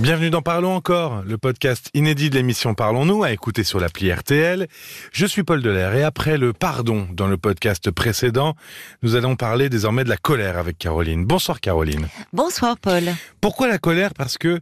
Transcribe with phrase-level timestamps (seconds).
[0.00, 4.66] Bienvenue dans Parlons encore, le podcast inédit de l'émission Parlons-nous, à écouter sur l'appli RTL.
[5.12, 8.56] Je suis Paul Delair et après le pardon dans le podcast précédent,
[9.02, 11.24] nous allons parler désormais de la colère avec Caroline.
[11.24, 12.08] Bonsoir Caroline.
[12.32, 13.04] Bonsoir Paul.
[13.40, 14.14] Pourquoi la colère?
[14.14, 14.58] Parce que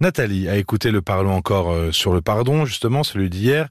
[0.00, 3.68] Nathalie a écouté le Parlons encore euh, sur le pardon, justement, celui d'hier.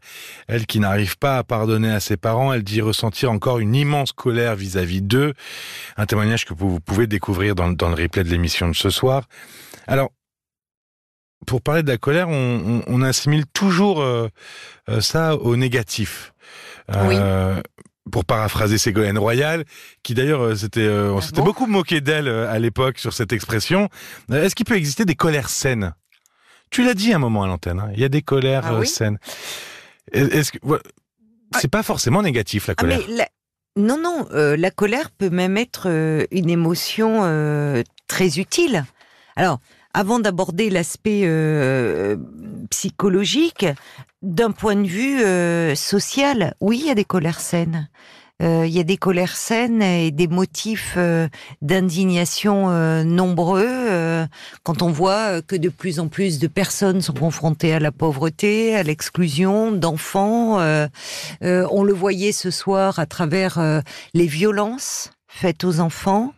[0.48, 4.12] Elle qui n'arrive pas à pardonner à ses parents, elle dit ressentir encore une immense
[4.12, 5.34] colère vis-à-vis d'eux.
[5.98, 9.24] Un témoignage que vous pouvez découvrir dans, dans le replay de l'émission de ce soir.
[9.88, 10.12] Alors,
[11.48, 14.28] pour parler de la colère, on, on, on assimile toujours euh,
[14.90, 16.34] euh, ça au négatif.
[16.96, 17.62] Euh,
[18.12, 19.64] Pour paraphraser Ségolène Royal,
[20.02, 23.14] qui d'ailleurs c'était, euh, on Ah s'était bon beaucoup moqué d'elle euh, à l'époque sur
[23.14, 23.88] cette expression.
[24.32, 25.94] Euh, Est-ce qu'il peut exister des colères saines?
[26.72, 27.80] Tu l'as dit un moment à l'antenne.
[27.80, 28.88] hein, il y a des colères Ah oui?
[28.88, 29.20] saines.
[30.12, 30.80] Est-ce que ouais,
[31.60, 33.28] c'est pas forcément négatif la Ah, colère la-
[33.76, 35.88] Non, non, la colère peut même être
[36.32, 37.22] une émotion
[38.08, 38.86] très utile.
[39.36, 39.60] Alors,
[39.94, 42.16] avant d'aborder l'aspect euh,
[42.70, 43.66] psychologique,
[44.22, 47.90] d'un point de vue euh, social, oui, il y a des colères saines.
[48.42, 51.28] Euh, Il y a des colères saines et des motifs euh,
[51.62, 54.26] d'indignation euh, nombreux euh,
[54.64, 58.78] quand on voit que de plus en plus de personnes sont confrontées à la pauvreté,
[58.78, 60.60] à l'exclusion d'enfants.
[61.42, 63.82] on le voyait ce soir à travers
[64.14, 66.34] les violences faites aux enfants.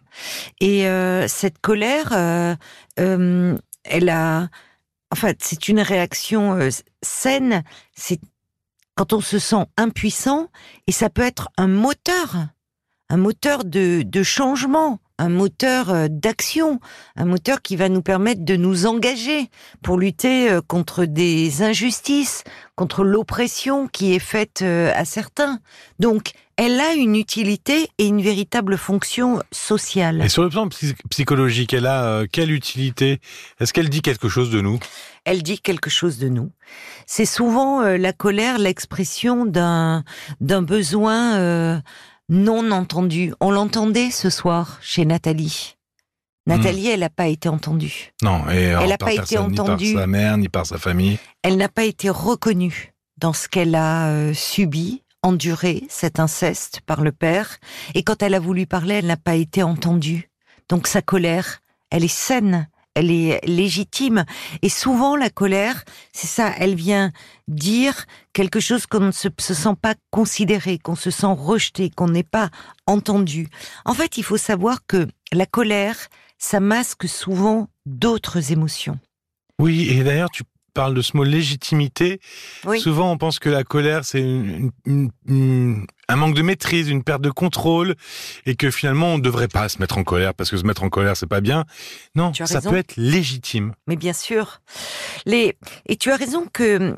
[0.59, 2.55] Et euh, cette colère, euh,
[2.99, 4.49] euh, elle a,
[5.11, 6.57] en fait, c'est une réaction
[7.01, 7.63] saine.
[7.95, 8.19] C'est
[8.95, 10.47] quand on se sent impuissant,
[10.87, 12.35] et ça peut être un moteur,
[13.09, 16.79] un moteur de, de changement, un moteur d'action,
[17.15, 19.49] un moteur qui va nous permettre de nous engager
[19.81, 22.43] pour lutter contre des injustices,
[22.75, 25.59] contre l'oppression qui est faite à certains.
[25.99, 30.21] Donc, elle a une utilité et une véritable fonction sociale.
[30.23, 33.19] Et sur le plan psy- psychologique, elle a euh, quelle utilité?
[33.59, 34.77] Est-ce qu'elle dit quelque chose de nous?
[35.25, 36.51] Elle dit quelque chose de nous.
[37.07, 40.03] C'est souvent euh, la colère l'expression d'un
[40.39, 41.79] d'un besoin euh,
[42.29, 43.33] non entendu.
[43.39, 45.77] On l'entendait ce soir chez Nathalie.
[46.45, 48.11] Nathalie, elle n'a pas été entendue.
[48.23, 49.85] Non, et Elle a par pas été entendue.
[49.85, 51.17] Ni par sa mère, ni par sa famille?
[51.43, 57.01] Elle n'a pas été reconnue dans ce qu'elle a euh, subi, enduré, cet inceste par
[57.01, 57.57] le père.
[57.95, 60.29] Et quand elle a voulu parler, elle n'a pas été entendue.
[60.69, 61.59] Donc sa colère,
[61.89, 64.25] elle est saine, elle est légitime.
[64.61, 65.83] Et souvent, la colère,
[66.13, 67.11] c'est ça, elle vient
[67.47, 72.09] dire quelque chose qu'on ne se, se sent pas considéré, qu'on se sent rejeté, qu'on
[72.09, 72.49] n'est pas
[72.85, 73.47] entendu.
[73.85, 75.97] En fait, il faut savoir que la colère,
[76.37, 78.99] ça masque souvent d'autres émotions.
[79.59, 80.43] Oui, et d'ailleurs, tu
[80.73, 82.19] parles de ce mot légitimité.
[82.65, 82.79] Oui.
[82.79, 87.03] Souvent, on pense que la colère, c'est une- une- une- un manque de maîtrise, une
[87.03, 87.95] perte de contrôle,
[88.45, 90.83] et que finalement, on ne devrait pas se mettre en colère, parce que se mettre
[90.83, 91.65] en colère, c'est pas bien.
[92.15, 92.69] Non, ça raison.
[92.69, 93.73] peut être légitime.
[93.87, 94.61] Mais bien sûr.
[95.25, 95.57] Les...
[95.87, 96.95] Et tu as raison que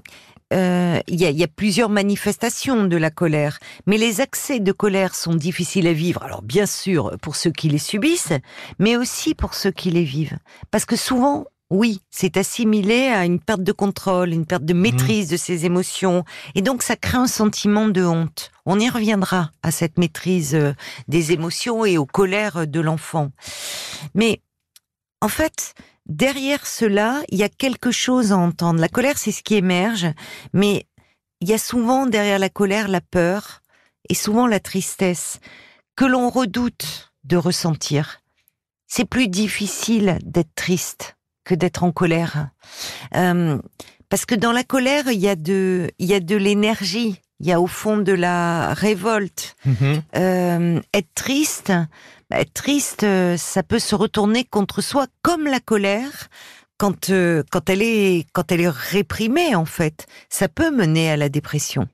[0.53, 3.57] euh, y, il y a plusieurs manifestations de la colère,
[3.87, 6.21] mais les accès de colère sont difficiles à vivre.
[6.21, 8.33] Alors bien sûr pour ceux qui les subissent,
[8.77, 10.37] mais aussi pour ceux qui les vivent,
[10.69, 11.45] parce que souvent.
[11.69, 16.23] Oui, c'est assimilé à une perte de contrôle, une perte de maîtrise de ses émotions,
[16.55, 18.51] et donc ça crée un sentiment de honte.
[18.65, 20.73] On y reviendra à cette maîtrise euh,
[21.07, 23.31] des émotions et aux colères de l'enfant.
[24.13, 24.41] Mais
[25.21, 25.73] en fait,
[26.05, 28.79] derrière cela, il y a quelque chose à entendre.
[28.79, 30.07] La colère, c'est ce qui émerge,
[30.53, 30.85] mais
[31.41, 33.61] il y a souvent derrière la colère la peur
[34.09, 35.39] et souvent la tristesse
[35.95, 38.19] que l'on redoute de ressentir.
[38.87, 42.49] C'est plus difficile d'être triste que d'être en colère.
[43.15, 43.57] Euh,
[44.09, 47.19] parce que dans la colère, il y a de, il y a de l'énergie.
[47.39, 49.55] Il y a au fond de la révolte.
[50.15, 51.73] Euh, être triste,
[52.29, 56.29] bah, être triste, euh, ça peut se retourner contre soi, comme la colère.
[56.77, 61.17] Quand, euh, quand elle est quand elle est réprimée en fait, ça peut mener à
[61.17, 61.87] la dépression.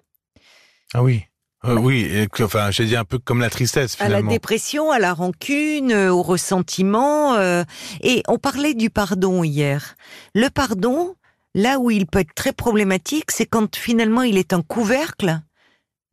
[0.93, 1.25] Ah oui.
[1.65, 4.31] Euh, oui, et que- enfin, j'ai dit un peu comme la tristesse, À la finalement.
[4.31, 7.33] dépression, à la rancune, euh, au ressentiment.
[7.35, 7.63] euh,
[8.01, 9.95] et on parlait du pardon hier.
[10.33, 11.15] Le pardon,
[11.55, 15.41] là où il peut être très problématique, c'est quand finalement il est un couvercle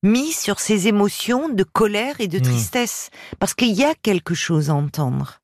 [0.03, 2.43] mis sur ses émotions de colère et de Hmm.
[2.43, 3.11] tristesse.
[3.39, 5.41] Parce qu'il y a quelque chose à entendre.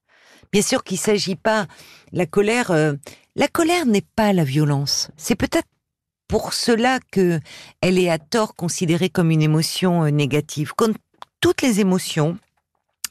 [0.53, 1.67] Bien sûr qu'il s'agit pas,
[2.13, 2.93] la colère, euh,
[3.37, 5.11] la colère n'est pas la violence.
[5.17, 5.67] C'est peut-être
[6.33, 7.41] pour cela que
[7.83, 10.73] elle est à tort considérée comme une émotion euh, négative.
[10.75, 10.95] Comme
[11.41, 12.39] toutes les émotions,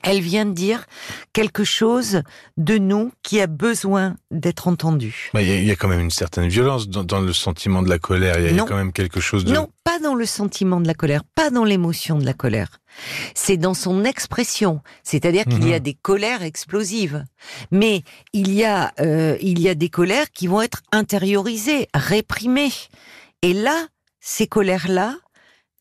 [0.03, 0.85] elle vient dire
[1.33, 2.21] quelque chose
[2.57, 5.29] de nous qui a besoin d'être entendu.
[5.33, 7.99] Il y, y, a quand même une certaine violence dans, dans le sentiment de la
[7.99, 8.39] colère.
[8.39, 9.53] Il y, a quand même quelque chose de...
[9.53, 12.81] Non, pas dans le sentiment de la colère, pas dans l'émotion de la colère.
[13.35, 15.83] C'est dans son expression, c'est-à-dire qu'il y a mhm.
[15.83, 17.23] des colères explosives,
[17.71, 18.03] mais
[18.33, 22.73] il y a euh, il y a des colères qui vont être intériorisées, réprimées.
[23.41, 23.87] Et là,
[24.19, 25.15] ces colères-là,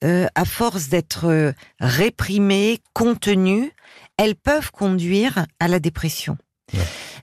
[0.02, 3.72] euh, à force d'être euh, réprimées, contenues,
[4.20, 6.36] elles peuvent conduire à la dépression.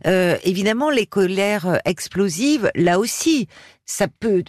[0.08, 3.48] Euh, évidemment, les colères explosives, là aussi,
[3.86, 4.44] ça peut.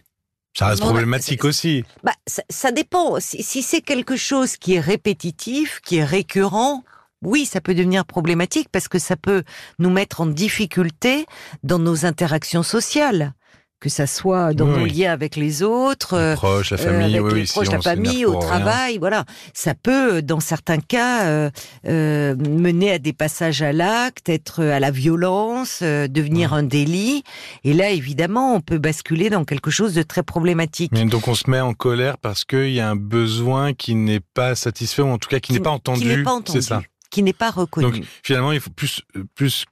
[0.56, 1.84] Ça reste problématique aussi.
[2.02, 2.14] Bah,
[2.48, 3.20] ça, dépend.
[3.20, 6.84] Si, c'est quelque chose qui est répétitif, qui est récurrent,
[7.20, 9.42] oui, ça peut devenir problématique parce que ça peut
[9.78, 11.26] nous mettre en difficulté
[11.62, 13.34] dans nos interactions sociales
[13.80, 17.44] que ça soit dans nos liens avec les autres, les proches, la famille, euh, les
[17.44, 19.24] proches, la famille, au travail, voilà.
[19.54, 21.50] Ça peut, dans certains cas, euh,
[21.86, 27.22] euh, mener à des passages à l'acte, être à la violence, euh, devenir un délit.
[27.64, 30.90] Et là, évidemment, on peut basculer dans quelque chose de très problématique.
[30.92, 34.20] Mais donc, on se met en colère parce qu'il y a un besoin qui n'est
[34.20, 36.00] pas satisfait ou en tout cas qui, n'est pas entendu.
[36.00, 36.60] Qui n'est pas entendu.
[36.60, 37.90] C'est ça qui n'est pas reconnu.
[37.90, 39.00] Donc finalement, il faut plus
[39.34, 39.64] plus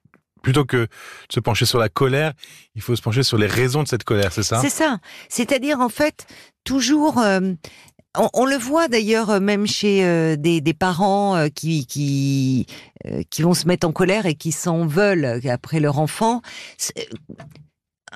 [0.47, 0.89] plutôt que de
[1.29, 2.33] se pencher sur la colère,
[2.77, 4.61] il faut se pencher sur les raisons de cette colère, c'est ça?
[4.61, 5.01] C'est ça.
[5.29, 6.25] C'est-à-dire, en fait,
[6.63, 7.19] toujours...
[7.19, 7.41] Euh,
[8.33, 12.67] on, le voit d'ailleurs euh, même chez euh, des, parents qui qui
[13.29, 16.41] qui vont se mettre en colère et qui s'en veulent après leur enfant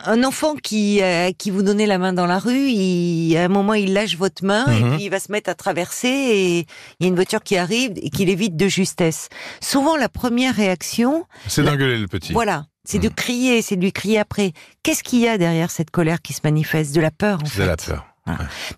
[0.05, 3.49] un enfant qui euh, qui vous donnait la main dans la rue, il, à un
[3.49, 4.97] moment il lâche votre main et mhm.
[4.97, 6.67] puis il va se mettre à traverser et il
[7.00, 9.29] y a une voiture qui arrive et qui l'évite de justesse.
[9.61, 12.32] Souvent la première réaction, c'est d'engueuler le petit.
[12.32, 13.14] Voilà, c'est de mhm.
[13.14, 14.52] crier, c'est de lui crier après.
[14.82, 16.94] Qu'est-ce qu'il y a derrière cette colère qui se manifeste?
[16.94, 17.62] De la peur en fait.
[17.62, 18.06] De la peur.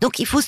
[0.00, 0.40] Donc il faut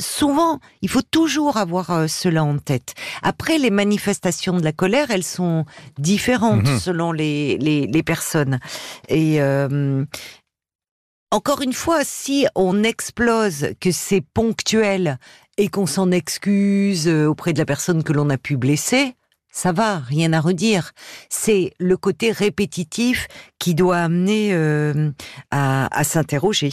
[0.00, 2.94] souvent, il faut toujours avoir euh, cela en tête.
[3.22, 5.64] Après, les manifestations de la colère, elles sont
[5.98, 6.78] différentes mhm.
[6.78, 8.58] selon les, les, personnes.
[9.08, 10.04] Et euh,
[11.30, 15.18] encore une fois, si on explose, que c'est ponctuel
[15.58, 19.14] et qu'on s'en excuse euh, auprès de la personne que l'on a pu blesser,
[19.52, 20.92] ça va, rien à redire.
[21.28, 23.26] C'est le côté répétitif
[23.58, 24.54] qui doit amener
[25.50, 26.72] à s'interroger.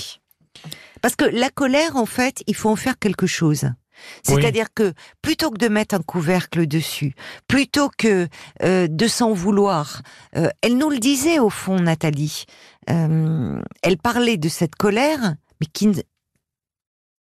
[1.02, 3.70] Parce que la colère, en fait, il faut en faire quelque chose.
[4.24, 7.14] C'est-à-dire que plutôt que de mettre un couvercle dessus,
[7.48, 8.28] plutôt que
[8.64, 10.02] euh, de s'en vouloir,
[10.36, 12.46] euh, elle nous le disait au fond, Nathalie.
[12.90, 16.02] Euh, elle parlait de cette colère, mais qui ne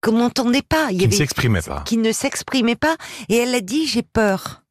[0.00, 0.88] qu'on n'entendait pas.
[0.92, 1.82] Il qui ne s'exprimait pas.
[1.84, 2.96] Qui ne s'exprimait pas.
[3.28, 4.62] Et elle a dit j'ai peur.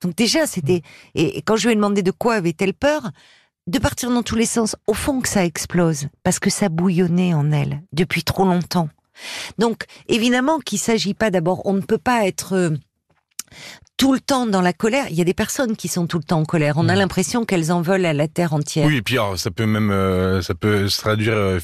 [0.00, 0.82] Donc déjà c'était
[1.16, 3.10] et quand je lui ai demandé de quoi avait-elle peur,
[3.68, 7.34] de partir dans tous les sens, au fond que ça explose, parce que ça bouillonnait
[7.34, 8.88] en elle depuis trop longtemps.
[9.58, 12.70] Donc, évidemment qu'il ne s'agit pas d'abord, on ne peut pas être euh,
[13.96, 15.06] tout le temps dans la colère.
[15.10, 16.74] Il y a des personnes qui sont tout le temps en colère.
[16.78, 16.98] On a mmh.
[16.98, 18.86] l'impression qu'elles en veulent à la terre entière.
[18.86, 21.58] Oui, et puis ça peut même, euh, ça peut se traduire euh,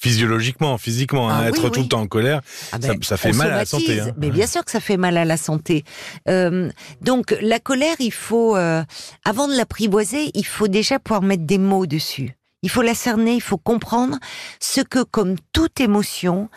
[0.00, 2.40] physiologiquement, physiquement, hein, ah être tout le temps en colère,
[2.72, 4.00] ah ben, ça, fait mal à la santé.
[4.00, 4.12] Hein.
[4.18, 5.84] Mais bien sûr que ça fait mal à la santé.
[6.28, 6.70] Euh,
[7.00, 8.82] donc la colère, il faut, euh,
[9.24, 12.36] avant de l'apprivoiser, il faut déjà pouvoir mettre des mots dessus.
[12.62, 14.18] Il faut la cerner, il faut comprendre
[14.60, 16.48] ce que, comme toute émotion,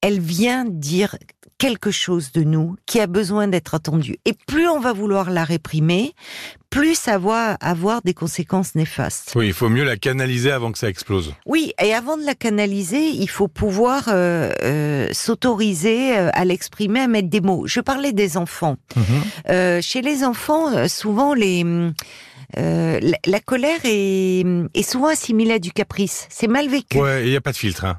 [0.00, 1.16] elle vient dire
[1.58, 4.18] quelque chose de nous qui a besoin d'être entendu.
[4.24, 6.14] Et plus on va vouloir la réprimer,
[6.70, 9.32] plus ça va avoir des conséquences néfastes.
[9.34, 11.34] Oui, il faut mieux la canaliser avant que ça explose.
[11.46, 17.00] Oui, et avant de la canaliser, il faut pouvoir euh, euh, s'autoriser euh, à l'exprimer,
[17.00, 17.66] à mettre des mots.
[17.66, 18.76] Je parlais des enfants.
[18.96, 19.80] Mhm.
[19.82, 21.64] chez les enfants, souvent les...
[22.56, 24.44] la, colère est,
[24.74, 26.26] est, souvent assimilée à du caprice.
[26.30, 26.98] C'est mal vécu.
[26.98, 27.84] Ouais, il n'y a pas de filtre.
[27.84, 27.98] Hein.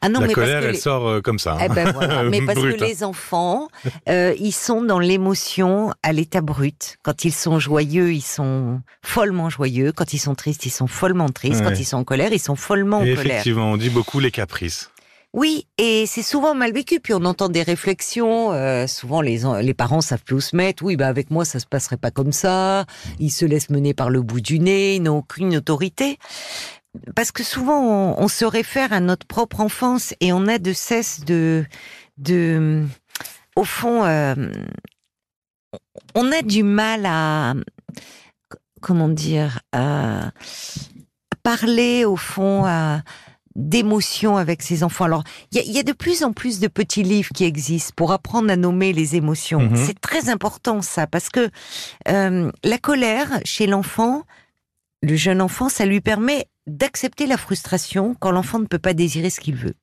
[0.00, 1.58] Ah non, la mais colère, elle sort euh, comme ça.
[1.64, 1.92] Eh ben
[2.30, 3.68] mais parce que les enfants,
[4.08, 6.98] euh, ils sont dans l'émotion à l'état brut.
[7.02, 9.92] Quand ils sont joyeux, ils sont follement joyeux.
[9.92, 11.62] Quand ils sont tristes, ils sont follement tristes.
[11.62, 13.18] Quand ils sont en colère, ils sont follement en colère.
[13.18, 14.90] Effectivement, on dit beaucoup les caprices.
[15.32, 16.98] Oui, et c'est souvent mal vécu.
[16.98, 18.52] Puis on entend des réflexions.
[18.52, 20.82] Euh, souvent, les, les parents savent plus où se mettre.
[20.82, 22.86] Oui, bah avec moi, ça se passerait pas comme ça.
[23.18, 24.96] Ils se laissent mener par le bout du nez.
[24.96, 26.18] Ils n'ont aucune autorité
[27.14, 31.24] parce que souvent on, se réfère à notre propre enfance et on a de cesse
[31.24, 31.64] de,
[32.18, 32.84] de
[33.56, 34.34] au fond, euh,
[36.14, 37.54] on a du mal à,
[38.80, 40.30] comment dire, à
[41.42, 43.02] parler au fond à
[43.56, 45.06] d'émotions avec ses enfants.
[45.06, 48.50] Alors, il y, a, de plus en plus de petits livres qui existent pour apprendre
[48.50, 49.62] à nommer les émotions.
[49.62, 49.76] Mhm.
[49.76, 51.48] C'est très important ça, parce que
[52.08, 54.24] euh, la colère chez l'enfant,
[55.02, 59.30] le jeune enfant, ça lui permet d'accepter la frustration quand l'enfant ne peut pas désirer
[59.30, 59.74] ce qu'il veut.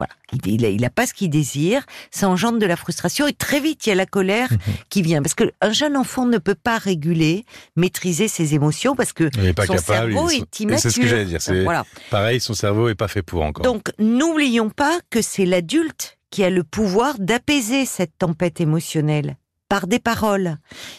[0.00, 3.60] Voilà, il, il, a, pas ce qu'il désire, ça engendre de la frustration et très
[3.60, 4.58] vite il y a la colère Mhm.
[4.88, 7.44] qui vient parce que un jeune enfant ne peut pas réguler,
[7.76, 10.12] maîtriser ses émotions parce que Il pas son capable.
[10.12, 10.80] cerveau il- est immature.
[10.80, 11.38] C'est ce que j'allais dire.
[11.62, 11.84] Voilà.
[12.10, 13.62] pareil, son cerveau est pas fait pour encore.
[13.64, 19.36] Donc n'oublions pas que c'est l'adulte qui a le pouvoir d'apaiser cette tempête émotionnelle
[19.72, 20.58] par des paroles.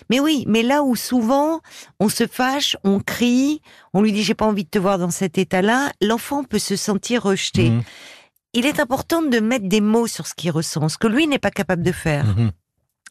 [0.10, 1.62] Mais oui, mais là où souvent
[2.00, 3.62] on se fâche, on crie,
[3.94, 6.75] on lui dit j'ai pas envie de te voir dans cet état-là, l'enfant peut se
[6.75, 7.70] sentir rejeté.
[7.70, 7.84] Mhm.
[8.53, 11.38] Il est important de mettre des mots sur ce qu'il ressent, ce que lui n'est
[11.38, 12.25] pas capable de faire.
[12.25, 12.50] Mhm.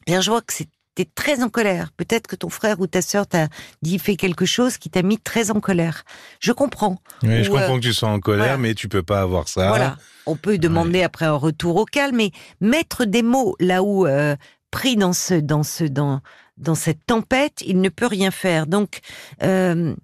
[0.07, 1.91] Et je vois que c'était très en colère.
[1.95, 3.47] Peut-être que ton frère ou ta sœur t'a
[3.81, 6.03] dit fait quelque chose qui t'a mis très en colère.
[6.41, 6.97] Je comprends.
[7.21, 8.57] Oui, je euh, comprends que tu sois en colère, voilà.
[8.57, 9.69] mais tu peux pas avoir ça.
[9.69, 9.95] Voilà.
[10.25, 14.35] On peut demander après un retour au calme, mais mettre des mots là où euh,
[14.77, 16.19] pris dans ce dans ce dans
[16.57, 18.65] dans cette tempête, il ne peut rien faire.
[18.67, 18.99] Donc
[19.43, 19.95] euh,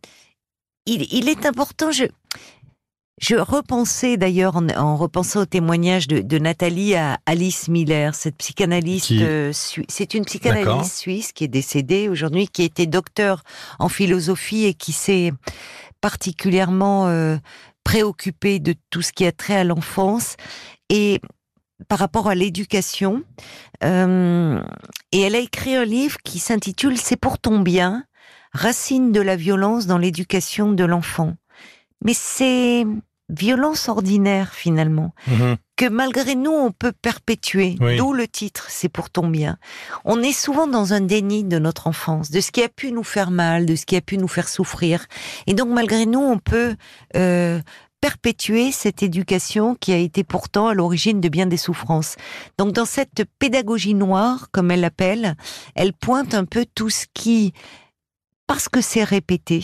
[0.85, 1.91] il, il est important.
[1.91, 2.05] Je
[3.21, 8.38] je repensais d'ailleurs en, en repensant au témoignage de, de Nathalie à Alice Miller, cette
[8.38, 9.07] psychanalyste.
[9.07, 9.51] Qui- euh,
[9.89, 13.43] C'est une psychanalyste suisse qui est décédée aujourd'hui, qui était docteur
[13.77, 15.33] en philosophie et qui s'est
[15.99, 17.38] particulièrement euh,
[17.83, 20.35] préoccupée de tout ce qui a trait à l'enfance
[20.89, 21.19] et
[21.88, 23.24] par rapport à l'éducation.
[23.83, 24.62] Euh,
[25.12, 28.03] et elle a écrit un livre qui s'intitule C'est pour ton bien,
[28.53, 31.36] racine de la violence dans l'éducation de l'enfant.
[32.03, 32.86] Mais c'est
[33.31, 35.57] violence ordinaire finalement Mhm.
[35.77, 37.75] que malgré nous on peut perpétuer.
[37.79, 37.95] Oui.
[37.95, 39.57] D'où le titre, c'est pour ton bien.
[40.03, 43.03] On est souvent dans un déni de notre enfance, de ce qui a pu nous
[43.03, 45.05] faire mal, de ce qui a pu nous faire souffrir.
[45.45, 46.75] Et donc malgré nous, on peut
[47.15, 47.62] euh,
[48.01, 52.15] perpétuer cette éducation qui a été pourtant à l'origine de bien des souffrances.
[52.57, 55.35] Donc dans cette pédagogie noire, comme elle l'appelle,
[55.75, 57.53] elle pointe un peu tout ce qui,
[58.47, 59.63] parce que c'est répété.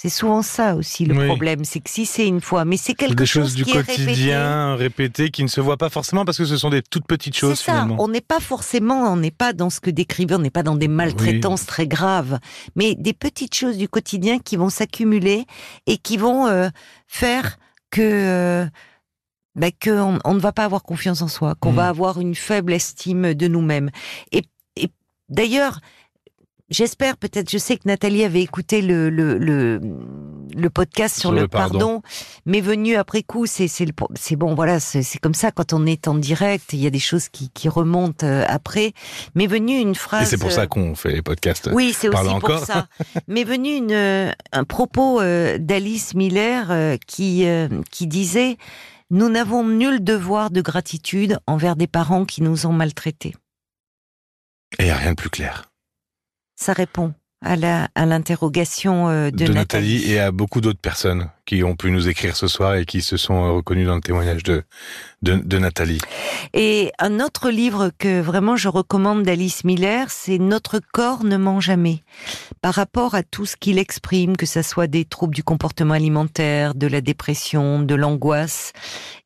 [0.00, 1.26] C'est souvent ça aussi le Oui.
[1.26, 3.70] problème, c'est que si c'est une fois, mais c'est quelque Des chose choses du qui
[3.72, 4.04] est répété.
[4.06, 7.36] quotidien répétées qui ne se voient pas forcément parce que ce sont des toutes petites
[7.36, 7.72] choses ça.
[7.72, 7.96] finalement.
[7.98, 10.76] On n'est pas forcément, on n'est pas dans ce que décrivait, on n'est pas dans
[10.76, 12.38] des maltraitances très graves,
[12.76, 15.46] mais des petites choses du quotidien qui vont s'accumuler
[15.88, 16.68] et qui vont euh,
[17.08, 17.58] faire
[17.90, 18.66] que euh,
[19.54, 19.90] bah, que
[20.24, 21.76] on, ne va pas avoir confiance en soi, qu'on Mm.
[21.76, 23.90] va avoir une faible estime de nous-mêmes.
[24.32, 24.42] Et,
[24.76, 24.90] et
[25.28, 25.80] d'ailleurs.
[26.70, 29.80] J'espère peut-être, je sais que Nathalie avait écouté le, le, le,
[30.54, 32.02] le podcast sur, le, pardon.
[32.44, 35.72] mais venu après coup, c'est c'est le- c'est bon, voilà, c'est c'est comme ça quand
[35.72, 38.92] on est en direct, il y a des choses qui, qui remontent euh, après.
[39.34, 40.28] Mais venu une Et phrase.
[40.28, 41.70] c'est pour ça euh, qu'on fait les podcasts.
[41.72, 42.66] oui, c'est aussi Parle pour encore.
[42.66, 42.86] ça.
[43.28, 47.46] Mais venu une, euh, un propos d'Alice Miller qui,
[47.90, 48.58] qui disait
[49.10, 53.34] Nous n'avons nul devoir de gratitude envers des parents qui nous ont maltraités.
[54.78, 55.67] Et il n'y a rien de plus clair.
[56.60, 60.10] Ça répond à la à l'interrogation euh, de, de, Nathalie.
[60.10, 63.16] et à beaucoup d'autres personnes qui ont pu nous écrire ce soir et qui se
[63.16, 64.64] sont euh, reconnues dans le témoignage de,
[65.22, 66.00] de, de Nathalie.
[66.52, 71.60] Et un autre livre que vraiment je recommande d'Alice Miller, c'est Notre corps ne ment
[71.60, 72.02] jamais.
[72.60, 76.74] Par rapport à tout ce qu'il exprime, que ça soit des troubles du comportement alimentaire,
[76.74, 78.72] de la dépression, de l'angoisse,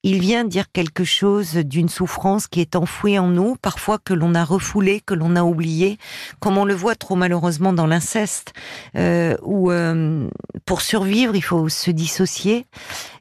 [0.04, 4.34] il vient dire quelque chose d'une souffrance qui est enfouie en nous, parfois que l'on
[4.34, 5.98] a refoulée, que l'on a oubliée,
[6.38, 8.01] comme on le voit trop malheureusement dans l'inceste,
[8.96, 10.28] euh, où euh,
[10.66, 12.66] pour survivre, il faut se dissocier.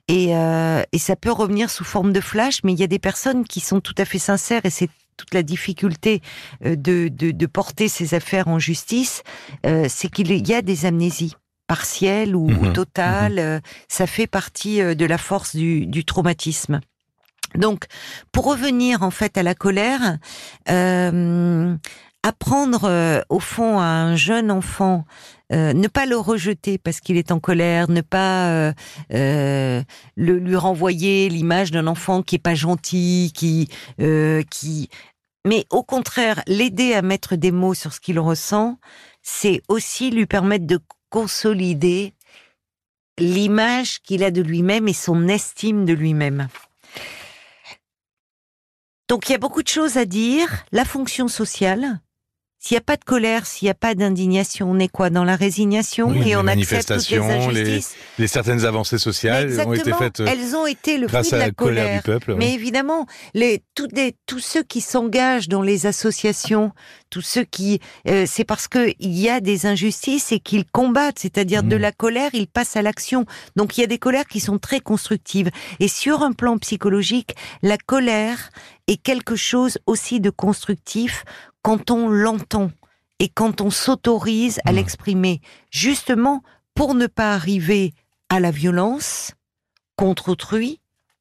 [0.08, 3.00] Et, euh, et ça peut revenir sous forme de flash, mais il y a des
[3.00, 6.22] personnes qui sont tout à fait sincères et c'est toute la difficulté
[6.66, 9.22] de, de, de porter ces affaires en justice,
[9.66, 11.36] euh, c'est qu'il y a des amnésies
[11.68, 13.40] partielles ou, ou Mhm, totales.
[13.40, 16.80] euh, Ça fait partie de la force du, du traumatisme.
[17.56, 17.86] Donc,
[18.32, 20.18] pour revenir en fait à la colère,
[20.70, 21.76] euh,
[22.24, 25.06] apprendre euh, au fond à un jeune enfant,
[25.52, 28.74] euh, ne pas le rejeter parce qu'il est en colère, ne pas euh,
[29.14, 29.84] euh,
[30.16, 33.68] le, lui renvoyer l'image d'un enfant qui est pas gentil, qui
[34.50, 34.90] qui,
[35.46, 38.78] mais au contraire l'aider à mettre des mots sur ce qu'il ressent,
[39.22, 42.14] c'est aussi lui permettre de consolider
[43.18, 46.48] l'image qu'il a de lui-même et son estime de lui-même.
[49.10, 50.64] Donc il y a beaucoup de choses à dire.
[50.72, 52.00] La fonction sociale.
[52.64, 55.24] S'il n'y a pas de colère, s'il n'y a pas d'indignation, on est quoi Dans
[55.24, 57.96] la résignation Oui, et les on accepte toutes les manifestations, les injustices.
[58.20, 61.44] Les certaines avancées sociales ont été faites euh, elles ont été le grâce fruit de
[61.44, 61.98] à la colère, colère.
[61.98, 62.36] du peuple.
[62.38, 62.54] Mais oui.
[62.54, 66.72] évidemment, les, tous, des, tous ceux qui s'engagent dans les associations,
[67.10, 71.18] tous ceux qui, euh, c'est parce que il y a des injustices et qu'ils combattent,
[71.18, 71.82] c'est-à-dire de Mm.
[71.82, 73.26] la colère, ils passent à l'action.
[73.56, 75.50] Donc il y a des colères qui sont très constructives.
[75.80, 78.52] Et sur un plan psychologique, la colère
[78.88, 81.24] est quelque chose aussi de constructif
[81.62, 82.72] quand on l'entend
[83.20, 84.76] et quand on s'autorise à Mm.
[84.76, 86.42] l'exprimer, justement
[86.74, 87.94] pour ne pas arriver
[88.30, 89.34] à la violence
[89.96, 90.80] contre autrui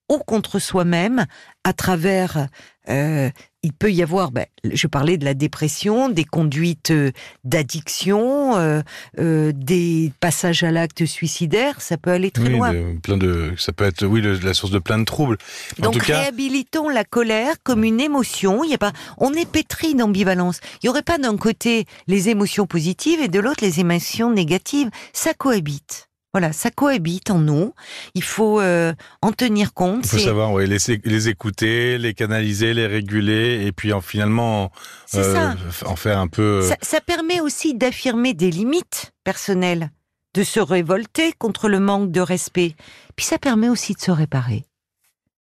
[0.08, 1.26] ou contre soi-même
[1.64, 2.48] à travers
[2.88, 3.30] euh,
[3.62, 7.10] il peut y avoir, ben, je parlais de la dépression, des conduites euh,
[7.44, 8.80] d'addiction, euh,
[9.18, 12.72] euh, des passages à l'acte suicidaire, ça peut aller très Oui, loin.
[12.72, 15.36] de- plein de, ça peut être, oui, le- la source de plein de troubles.
[15.78, 18.64] En Donc tout cas, réhabilitons la colère comme une émotion.
[18.64, 20.60] Il y a pas, on est pétri d'ambivalence.
[20.82, 24.88] Il y aurait pas d'un côté les émotions positives et de l'autre les émotions négatives.
[25.12, 26.08] Ça cohabite.
[26.32, 27.74] Voilà, ça cohabite en nous.
[28.14, 30.04] Il faut euh, en tenir compte.
[30.04, 34.70] il faut savoir, ouais, les, les écouter, les canaliser, les réguler, et puis en finalement,
[35.12, 36.60] f- en faire un peu.
[36.62, 39.90] euh, Ça, ça permet aussi d'affirmer des limites personnelles,
[40.34, 42.76] de se révolter contre le manque de respect.
[43.16, 44.64] Puis ça permet aussi de se réparer.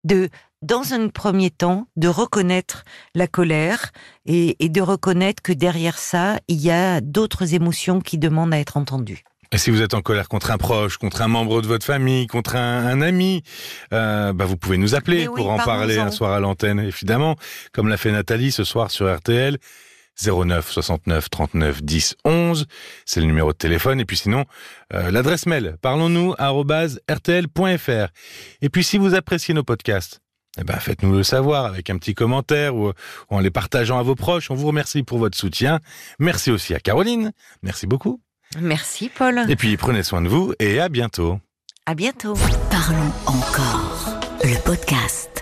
[0.04, 0.30] De,
[0.62, 2.84] dans un premier temps, de reconnaître
[3.16, 3.92] la colère
[4.28, 8.60] et, et de reconnaître que derrière ça, il y a d'autres émotions qui demandent à
[8.60, 9.24] être entendues.
[9.52, 12.28] Et si vous êtes en colère contre un proche, contre un membre de votre famille,
[12.28, 13.44] contre un, un ami,
[13.94, 17.36] euh, bah vous pouvez nous appeler oui, pour en parler un soir à l'antenne, évidemment,
[17.72, 19.58] comme l'a fait Nathalie ce soir sur RTL.
[20.20, 22.66] 09 69 39 10 11,
[23.06, 24.00] c'est le numéro de téléphone.
[24.00, 24.46] Et puis sinon,
[24.94, 28.08] euh, l'adresse mail, parlons-nous rtl.fr.
[28.62, 30.20] Et puis si vous appréciez nos podcasts,
[30.60, 32.94] eh ben, faites-nous le savoir avec un petit commentaire ou, ou
[33.30, 34.50] en les partageant à vos proches.
[34.50, 35.80] On vous remercie pour votre soutien.
[36.18, 37.32] Merci aussi à Caroline.
[37.62, 38.20] Merci beaucoup.
[38.60, 39.46] Merci Paul.
[39.50, 41.40] Et puis prenez soin de vous et à bientôt.
[41.86, 42.36] À bientôt.
[42.70, 44.20] Parlons encore.
[44.44, 45.37] Le podcast.